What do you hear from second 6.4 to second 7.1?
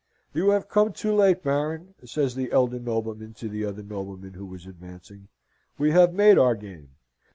game.